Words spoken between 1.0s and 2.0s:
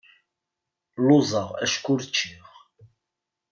Lluẓeɣ acku